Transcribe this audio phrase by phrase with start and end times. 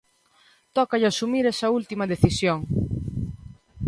[0.75, 2.59] Tócalle asumir esa última decisión.